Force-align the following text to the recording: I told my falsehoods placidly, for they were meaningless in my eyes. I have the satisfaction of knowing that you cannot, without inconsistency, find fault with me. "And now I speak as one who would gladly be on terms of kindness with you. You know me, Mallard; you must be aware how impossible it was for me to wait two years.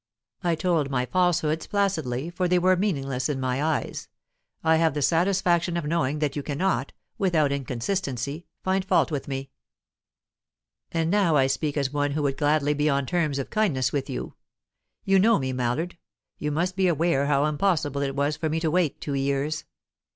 I 0.43 0.55
told 0.55 0.89
my 0.89 1.05
falsehoods 1.05 1.67
placidly, 1.67 2.31
for 2.31 2.47
they 2.47 2.57
were 2.57 2.75
meaningless 2.75 3.29
in 3.29 3.39
my 3.39 3.61
eyes. 3.63 4.07
I 4.63 4.77
have 4.77 4.95
the 4.95 5.03
satisfaction 5.03 5.77
of 5.77 5.85
knowing 5.85 6.17
that 6.17 6.35
you 6.35 6.41
cannot, 6.41 6.91
without 7.19 7.51
inconsistency, 7.51 8.47
find 8.63 8.83
fault 8.83 9.11
with 9.11 9.27
me. 9.27 9.51
"And 10.91 11.11
now 11.11 11.35
I 11.35 11.45
speak 11.45 11.77
as 11.77 11.93
one 11.93 12.13
who 12.13 12.23
would 12.23 12.37
gladly 12.37 12.73
be 12.73 12.89
on 12.89 13.05
terms 13.05 13.37
of 13.37 13.51
kindness 13.51 13.91
with 13.93 14.09
you. 14.09 14.33
You 15.05 15.19
know 15.19 15.37
me, 15.37 15.53
Mallard; 15.53 15.99
you 16.39 16.51
must 16.51 16.75
be 16.75 16.87
aware 16.87 17.27
how 17.27 17.45
impossible 17.45 18.01
it 18.01 18.15
was 18.15 18.35
for 18.35 18.49
me 18.49 18.59
to 18.59 18.71
wait 18.71 18.99
two 19.01 19.13
years. 19.13 19.65